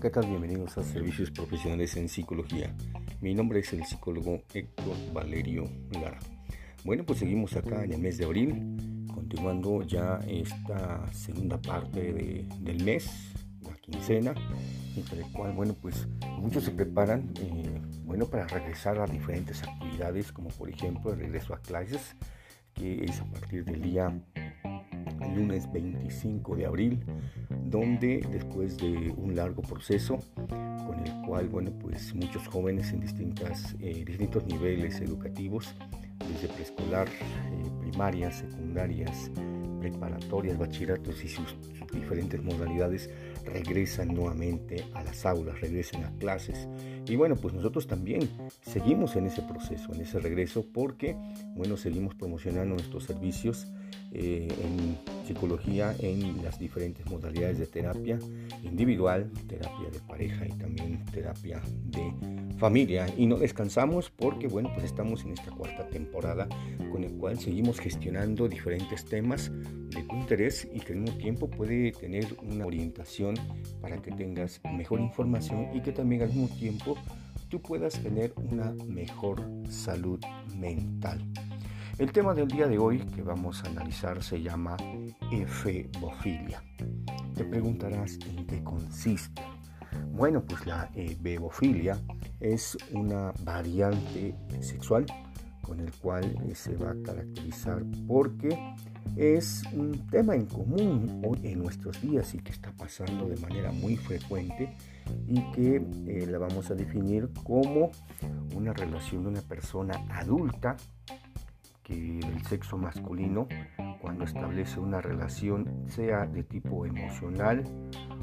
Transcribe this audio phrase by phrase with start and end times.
[0.00, 0.20] Hola, ¿qué?
[0.20, 2.72] Bienvenidos a Servicios Profesionales en Psicología.
[3.20, 6.20] Mi nombre es el psicólogo Héctor Valerio Lara.
[6.84, 12.84] Bueno, pues seguimos acá en el mes de abril, continuando ya esta segunda parte del
[12.84, 13.10] mes,
[13.62, 14.34] la quincena,
[14.94, 16.06] entre el cual, bueno, pues
[16.38, 21.54] muchos se preparan, eh, bueno, para regresar a diferentes actividades, como por ejemplo el regreso
[21.54, 22.14] a clases,
[22.72, 24.16] que es a partir del día
[25.20, 27.04] lunes 25 de abril,
[27.64, 30.18] donde después de un largo proceso
[30.86, 35.74] con el cual, bueno, pues muchos jóvenes en distintas, eh, distintos niveles educativos,
[36.32, 39.30] desde preescolar, eh, primarias, secundarias,
[39.80, 41.56] preparatorias, bachilleratos y sus,
[41.92, 43.08] diferentes modalidades
[43.46, 46.68] regresan nuevamente a las aulas, regresan a clases.
[47.08, 48.28] Y bueno, pues nosotros también
[48.62, 51.16] seguimos en ese proceso, en ese regreso, porque,
[51.54, 53.66] bueno, seguimos promocionando nuestros servicios
[54.12, 58.18] eh, en psicología en las diferentes modalidades de terapia
[58.62, 62.12] individual, terapia de pareja y también terapia de
[62.58, 63.06] familia.
[63.16, 66.48] Y no descansamos porque, bueno, pues estamos en esta cuarta temporada
[66.90, 69.50] con el cual seguimos gestionando diferentes temas
[69.90, 73.34] de tu interés y que al mismo tiempo puede tener una orientación
[73.80, 76.96] para que tengas mejor información y que también al mismo tiempo
[77.48, 80.20] tú puedas tener una mejor salud
[80.56, 81.24] mental.
[81.98, 84.76] El tema del día de hoy que vamos a analizar se llama
[85.32, 86.62] efebofilia.
[87.34, 89.42] Te preguntarás en qué consiste.
[90.12, 91.98] Bueno, pues la efebofilia
[92.40, 95.06] es una variante sexual
[95.68, 98.58] con el cual se va a caracterizar porque
[99.16, 103.70] es un tema en común hoy en nuestros días y que está pasando de manera
[103.70, 104.74] muy frecuente
[105.26, 105.76] y que
[106.06, 107.90] eh, la vamos a definir como
[108.54, 110.76] una relación de una persona adulta
[111.82, 113.48] que el sexo masculino,
[114.02, 117.64] cuando establece una relación, sea de tipo emocional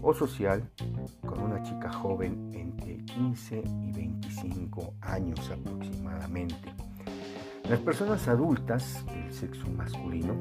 [0.00, 0.70] o social,
[1.26, 6.72] con una chica joven entre 15 y 25 años aproximadamente.
[7.68, 10.34] Las personas adultas del sexo masculino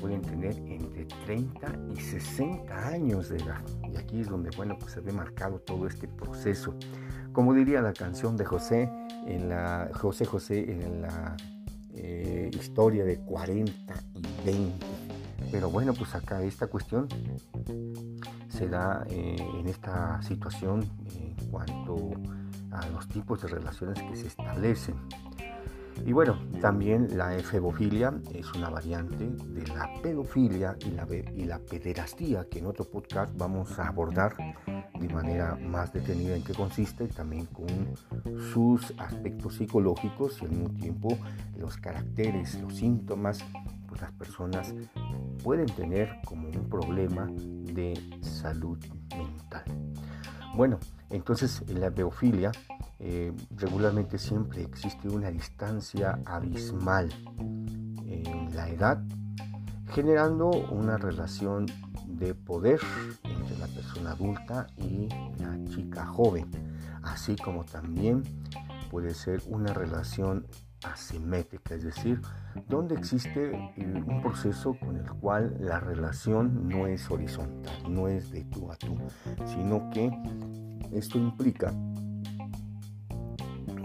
[0.00, 3.62] pueden tener entre 30 y 60 años de edad.
[3.92, 6.74] Y aquí es donde, bueno, pues se ve marcado todo este proceso.
[7.32, 8.90] Como diría la canción de José,
[9.26, 11.36] en la, José José en la
[11.94, 14.86] eh, historia de 40 y 20.
[15.50, 17.08] Pero bueno, pues acá esta cuestión
[18.48, 20.84] se da eh, en esta situación
[21.16, 22.10] en cuanto
[22.70, 24.96] a los tipos de relaciones que se establecen.
[26.08, 31.58] Y bueno, también la efebofilia es una variante de la pedofilia y la, y la
[31.58, 34.34] pederastía que en otro podcast vamos a abordar
[34.98, 37.68] de manera más detenida en qué consiste, también con
[38.54, 41.18] sus aspectos psicológicos y al mismo tiempo
[41.58, 43.44] los caracteres, los síntomas,
[43.86, 44.74] pues las personas
[45.44, 48.78] pueden tener como un problema de salud
[49.14, 49.64] mental.
[50.56, 50.78] Bueno,
[51.10, 52.50] entonces en la pedofilia
[53.00, 59.02] eh, regularmente siempre existe una distancia abismal en la edad,
[59.92, 61.66] generando una relación
[62.06, 62.80] de poder
[63.22, 66.50] entre la persona adulta y la chica joven,
[67.02, 68.24] así como también
[68.90, 70.46] puede ser una relación
[70.84, 72.20] asimétrica, es decir,
[72.68, 78.30] donde existe eh, un proceso con el cual la relación no es horizontal, no es
[78.30, 78.96] de tú a tú,
[79.46, 80.10] sino que
[80.92, 81.72] esto implica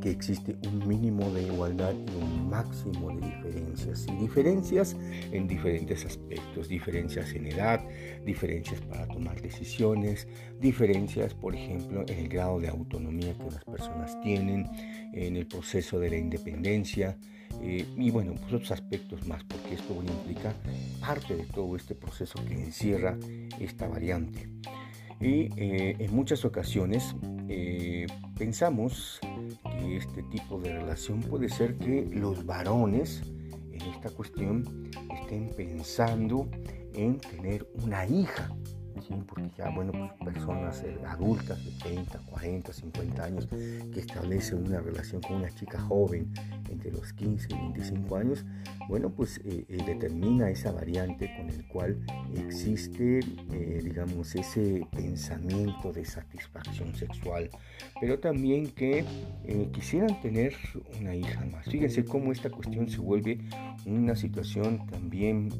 [0.00, 4.06] que existe un mínimo de igualdad y un máximo de diferencias.
[4.08, 4.96] Y diferencias
[5.32, 7.80] en diferentes aspectos, diferencias en edad,
[8.24, 10.26] diferencias para tomar decisiones,
[10.60, 14.68] diferencias, por ejemplo, en el grado de autonomía que las personas tienen,
[15.12, 17.16] en el proceso de la independencia.
[17.62, 20.54] Eh, y bueno, pues otros aspectos más, porque esto implica
[21.00, 23.18] parte de todo este proceso que encierra
[23.58, 24.48] esta variante.
[25.20, 27.14] Y eh, en muchas ocasiones
[27.48, 28.06] eh,
[28.38, 29.20] pensamos
[29.62, 33.22] que este tipo de relación puede ser que los varones
[33.72, 34.90] en esta cuestión
[35.22, 36.48] estén pensando
[36.94, 38.50] en tener una hija
[39.26, 44.80] porque ya, bueno, pues personas eh, adultas de 30, 40, 50 años que establecen una
[44.80, 46.32] relación con una chica joven
[46.70, 48.44] entre los 15 y 25 años,
[48.88, 51.98] bueno, pues eh, eh, determina esa variante con el cual
[52.36, 53.20] existe,
[53.82, 57.50] digamos, ese pensamiento de satisfacción sexual,
[58.00, 59.04] pero también que
[59.72, 60.54] quisieran tener
[61.00, 61.66] una hija más.
[61.66, 63.38] Fíjense cómo esta cuestión se vuelve
[63.86, 65.50] una situación también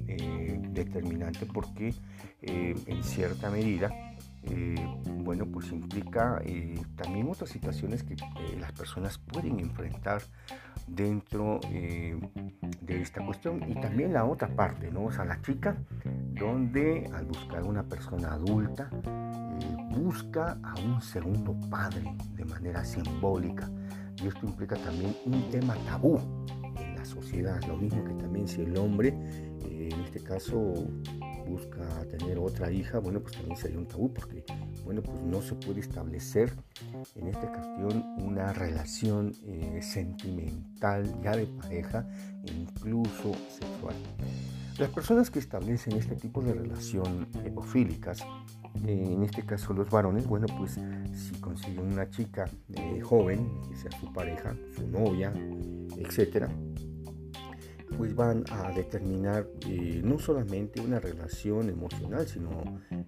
[0.73, 1.95] determinante porque
[2.43, 4.10] en cierta medida,
[4.43, 10.23] eh, bueno, pues implica eh, también otras situaciones que eh, las personas pueden enfrentar
[10.87, 15.05] dentro de esta cuestión y también la otra parte, ¿no?
[15.05, 15.77] O sea, la chica,
[16.33, 18.91] donde al buscar una persona adulta,
[19.91, 23.71] busca a un segundo padre de manera simbólica.
[24.23, 26.19] Y esto implica también un tema tabú
[26.77, 27.61] en la sociedad.
[27.67, 29.15] Lo mismo que también si el hombre,
[29.65, 30.75] eh, en este caso,
[31.51, 31.81] busca
[32.11, 34.45] tener otra hija, bueno, pues también sería un tabú porque,
[34.85, 36.53] bueno, pues no se puede establecer
[37.17, 42.07] en esta cuestión una relación eh, sentimental ya de pareja
[42.45, 43.95] incluso sexual.
[44.79, 48.21] Las personas que establecen este tipo de relación hemofílicas,
[48.87, 50.79] eh, en este caso los varones, bueno, pues
[51.13, 55.35] si consiguen una chica eh, joven, que sea su pareja, su novia,
[55.99, 56.49] etcétera,
[57.97, 62.51] pues van a determinar eh, no solamente una relación emocional, sino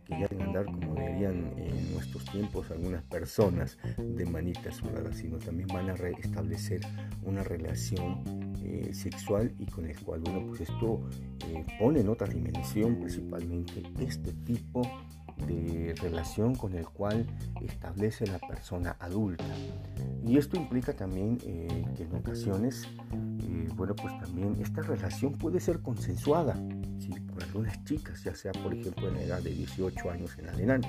[0.05, 5.39] que ya deben andar como dirían en nuestros tiempos algunas personas de manitas sudadas, sino
[5.39, 6.81] también van a establecer
[7.23, 8.23] una relación
[8.65, 11.01] eh, sexual y con el cual, bueno, pues esto
[11.49, 14.83] eh, pone en otra dimensión principalmente este tipo
[15.47, 17.27] de relación con el cual
[17.63, 19.45] establece la persona adulta.
[20.25, 22.89] Y esto implica también que en ocasiones
[23.75, 26.55] bueno, pues también esta relación puede ser consensuada
[27.33, 30.89] por algunas chicas, ya sea por ejemplo en la edad de 18 años en adelante.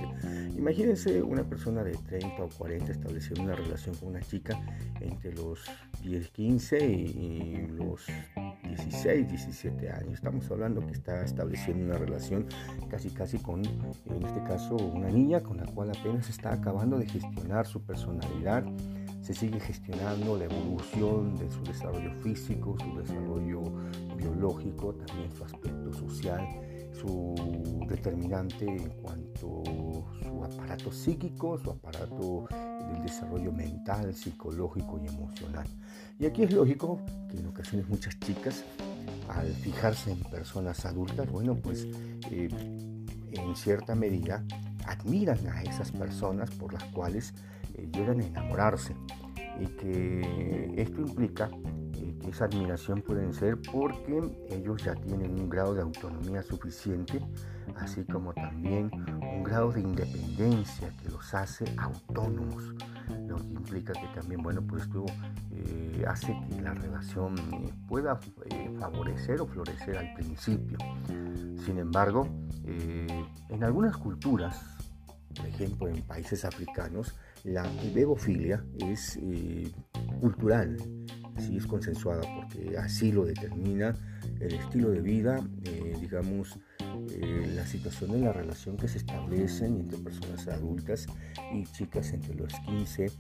[0.56, 4.60] Imagínense una persona de 30 o 40 estableciendo una relación con una chica
[5.00, 5.60] entre los
[6.02, 8.06] 10, 15 y los
[8.76, 10.14] 16, 17 años.
[10.14, 12.48] Estamos hablando que está estableciendo una relación
[12.90, 17.08] casi casi con, en este caso, una niña con la cual apenas está acabando de
[17.08, 18.66] gestionar su personalidad
[19.24, 23.62] se sigue gestionando la evolución de su desarrollo físico, su desarrollo
[24.18, 26.46] biológico, también su aspecto social,
[26.92, 27.34] su
[27.88, 32.48] determinante en cuanto a su aparato psíquico, su aparato
[32.94, 35.68] del desarrollo mental, psicológico y emocional.
[36.20, 37.00] Y aquí es lógico
[37.30, 38.64] que en ocasiones muchas chicas,
[39.30, 41.88] al fijarse en personas adultas, bueno, pues
[42.30, 42.50] eh,
[43.32, 44.44] en cierta medida
[44.86, 47.34] admiran a esas personas por las cuales
[47.76, 48.96] eh, llegan a enamorarse
[49.60, 51.50] y que esto implica
[51.96, 57.22] eh, que esa admiración pueden ser porque ellos ya tienen un grado de autonomía suficiente,
[57.78, 58.92] así como también
[59.22, 62.74] un grado de independencia que los hace autónomos,
[63.28, 65.06] lo que implica que también, bueno, pues esto
[65.52, 67.36] eh, hace que la relación
[67.88, 68.20] pueda
[68.80, 70.78] favorecer o florecer al principio.
[71.66, 72.28] Sin embargo,
[72.66, 74.62] en algunas culturas,
[75.36, 79.70] por ejemplo en países africanos, la bebofilia es eh,
[80.22, 80.78] cultural,
[81.38, 83.94] sí es consensuada porque así lo determina
[84.40, 86.58] el estilo de vida, eh, digamos,
[87.12, 91.08] eh, la situación de la relación que se establecen entre personas adultas
[91.54, 93.12] y chicas entre los 15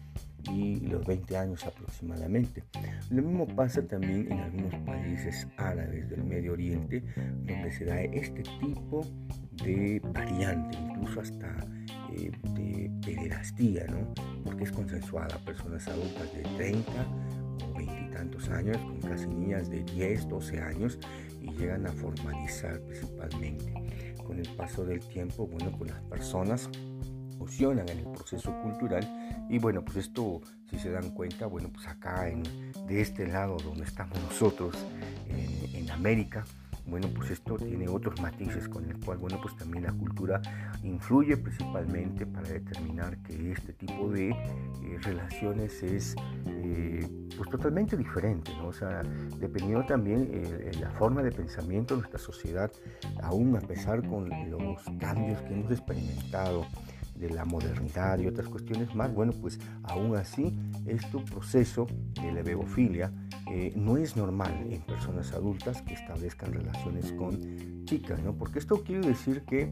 [0.52, 2.64] y los 20 años aproximadamente.
[3.10, 7.04] Lo mismo pasa también en algunos países árabes del Medio Oriente,
[7.46, 9.06] donde se da este tipo
[9.64, 11.66] de variante, incluso hasta
[12.12, 14.14] eh, de pederastía, ¿no?
[14.44, 15.38] porque es consensuada.
[15.46, 16.82] Personas adultas de 30
[17.64, 21.00] o 20 y tantos años, con casi niñas de 10, 12 años,
[21.42, 24.16] y llegan a formalizar principalmente.
[24.26, 26.70] Con el paso del tiempo, bueno, pues las personas
[27.38, 29.06] funcionan en el proceso cultural
[29.50, 32.44] y bueno, pues esto, si se dan cuenta, bueno, pues acá en,
[32.88, 34.76] de este lado donde estamos nosotros,
[35.28, 36.46] en, en América,
[36.86, 40.42] bueno, pues esto tiene otros matices con el cual, bueno, pues también la cultura
[40.84, 48.52] influye principalmente para determinar que este tipo de eh, relaciones es eh, pues totalmente diferente,
[48.58, 48.68] ¿no?
[48.68, 49.04] O sea,
[49.40, 52.72] dependiendo también eh, la forma de pensamiento de nuestra sociedad,
[53.22, 56.66] aún a pesar con los cambios que hemos experimentado,
[57.16, 61.88] de la modernidad y otras cuestiones más, bueno, pues aún así, este proceso
[62.22, 63.12] de la bebofilia
[63.48, 68.34] eh, no es normal en personas adultas que establezcan relaciones con chicas, ¿no?
[68.34, 69.64] Porque esto quiere decir que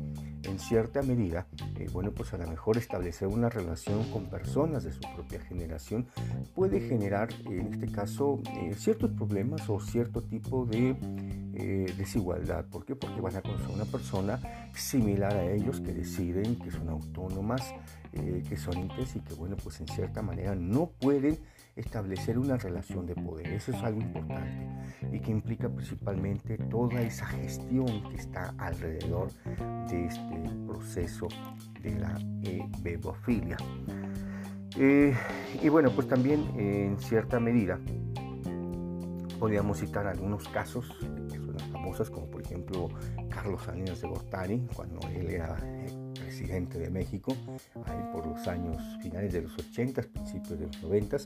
[0.43, 1.47] en cierta medida,
[1.77, 6.05] eh, bueno, pues a lo mejor establecer una relación con personas de su propia generación
[6.53, 10.95] puede generar, en este caso, eh, ciertos problemas o cierto tipo de
[11.97, 12.65] desigualdad.
[12.65, 12.95] ¿Por qué?
[12.95, 14.39] Porque van a conocer una persona
[14.73, 17.61] similar a ellos que deciden que son autónomas,
[18.11, 21.37] que son intes y que, bueno, pues en cierta manera no pueden
[21.75, 23.47] establecer una relación de poder.
[23.47, 24.67] Eso es algo importante
[25.11, 29.31] y que implica principalmente toda esa gestión que está alrededor
[29.89, 31.27] de este proceso
[31.81, 32.19] de la
[32.81, 33.57] bebofilia.
[34.77, 35.13] Eh,
[35.61, 37.79] y bueno, pues también en cierta medida
[39.39, 42.89] podríamos citar algunos casos de personas famosas como por ejemplo
[43.29, 46.00] Carlos Salinas de Gortari, cuando él era eh,
[46.31, 47.35] presidente de México,
[47.85, 51.17] ahí por los años finales de los 80, principios de los 90,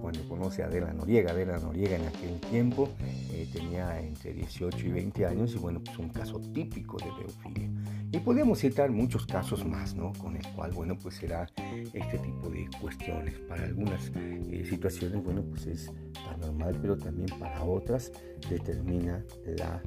[0.00, 1.30] cuando conoce a Adela Noriega.
[1.30, 2.88] Adela Noriega en aquel tiempo
[3.32, 7.70] eh, tenía entre 18 y 20 años y bueno, pues un caso típico de pedofilia.
[8.10, 10.12] Y podemos citar muchos casos más, ¿no?
[10.14, 11.46] Con el cual, bueno, pues será
[11.92, 13.34] este tipo de cuestiones.
[13.48, 15.92] Para algunas eh, situaciones, bueno, pues es
[16.40, 18.10] normal, pero también para otras
[18.50, 19.80] determina la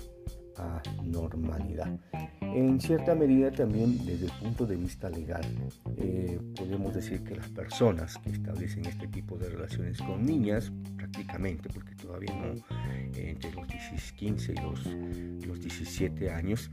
[0.99, 1.99] anormalidad.
[2.41, 5.45] En cierta medida también desde el punto de vista legal
[5.97, 11.69] eh, podemos decir que las personas que establecen este tipo de relaciones con niñas prácticamente
[11.69, 12.53] porque todavía no
[13.15, 13.67] entre los
[14.13, 14.85] 15 y los,
[15.47, 16.69] los 17 años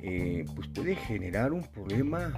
[0.00, 2.32] eh, pues puede generar un problema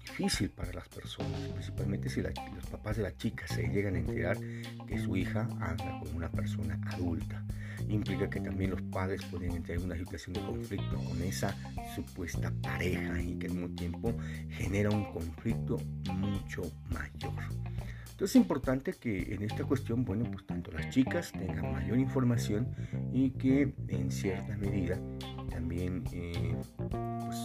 [0.00, 4.38] difícil para las personas, principalmente si los papás de la chica se llegan a enterar
[4.86, 7.44] que su hija anda con una persona adulta.
[7.88, 11.54] Implica que también los padres pueden entrar en una situación de conflicto con esa
[11.94, 14.14] supuesta pareja y que al mismo tiempo
[14.50, 15.78] genera un conflicto
[16.12, 17.32] mucho mayor.
[18.20, 22.68] Entonces es importante que en esta cuestión, bueno, pues tanto las chicas tengan mayor información
[23.14, 25.00] y que en cierta medida
[25.48, 27.36] también eh, pues,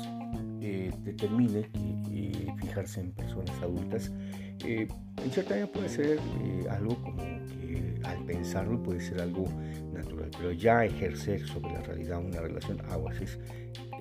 [1.03, 4.11] determine que fijarse en personas adultas
[4.63, 4.87] eh,
[5.23, 6.19] en cierta medida puede ser
[6.69, 9.45] algo como que al pensarlo puede ser algo
[9.91, 13.39] natural, pero ya ejercer sobre la realidad una relación aguas es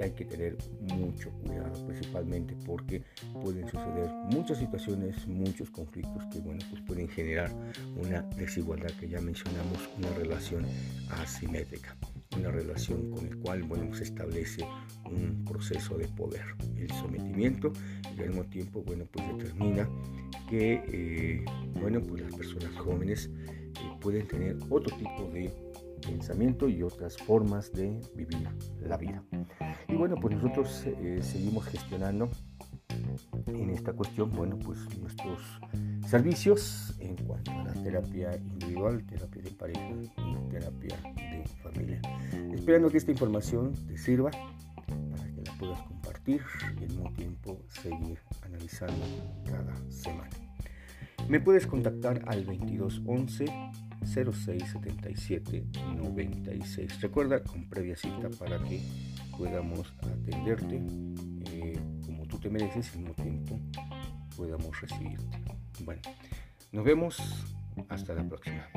[0.01, 3.03] hay que tener mucho cuidado, principalmente porque
[3.43, 7.51] pueden suceder muchas situaciones, muchos conflictos que bueno, pues pueden generar
[7.97, 10.67] una desigualdad que ya mencionamos, una relación
[11.11, 11.97] asimétrica
[12.39, 14.67] una relación con el cual bueno, se establece
[15.11, 16.45] un proceso de poder,
[16.77, 17.73] el sometimiento
[18.17, 19.89] y al mismo tiempo bueno, pues determina
[20.49, 21.45] que eh,
[21.81, 25.53] bueno, pues las personas jóvenes eh, pueden tener otro tipo de
[26.07, 28.49] pensamiento y otras formas de vivir
[28.81, 29.23] la vida.
[29.89, 32.29] Y bueno, pues nosotros eh, seguimos gestionando
[33.47, 35.41] en esta cuestión, bueno, pues nuestros
[36.07, 42.01] servicios en cuanto a terapia individual, terapia de pareja y terapia de familia.
[42.53, 47.61] Esperando que esta información te sirva para que la puedas compartir y al mismo tiempo
[47.69, 49.05] seguir analizando
[49.45, 50.31] cada semana.
[51.29, 53.47] Me puedes contactar al 2211
[54.05, 55.65] 0677
[55.97, 57.01] 96.
[57.01, 58.81] Recuerda con previa cita para que
[59.37, 60.83] podamos atenderte
[61.51, 63.61] eh, como tú te mereces y al mismo tiempo
[64.37, 65.54] podamos recibirte.
[65.81, 66.03] Bueno,
[66.73, 67.19] nos vemos
[67.89, 68.69] hasta la próxima.